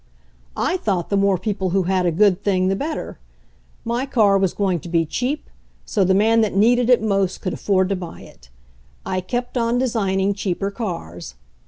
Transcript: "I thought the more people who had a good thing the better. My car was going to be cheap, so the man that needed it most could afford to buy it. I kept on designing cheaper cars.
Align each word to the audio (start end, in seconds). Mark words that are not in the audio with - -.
"I 0.57 0.77
thought 0.77 1.11
the 1.11 1.15
more 1.15 1.37
people 1.37 1.69
who 1.69 1.83
had 1.83 2.07
a 2.07 2.11
good 2.11 2.43
thing 2.43 2.69
the 2.69 2.75
better. 2.75 3.19
My 3.85 4.07
car 4.07 4.35
was 4.39 4.51
going 4.55 4.79
to 4.79 4.89
be 4.89 5.05
cheap, 5.05 5.47
so 5.85 6.03
the 6.03 6.15
man 6.15 6.41
that 6.41 6.55
needed 6.55 6.89
it 6.89 7.03
most 7.03 7.39
could 7.41 7.53
afford 7.53 7.89
to 7.89 7.95
buy 7.95 8.21
it. 8.21 8.49
I 9.05 9.21
kept 9.21 9.59
on 9.59 9.77
designing 9.77 10.33
cheaper 10.33 10.71
cars. 10.71 11.35